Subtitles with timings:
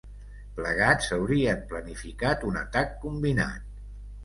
[0.53, 3.73] Plegats haurien planificat un atac combinat.